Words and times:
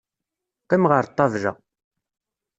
Qqim 0.63 0.83
ɣer 0.91 1.03
ṭṭabla. 1.11 1.51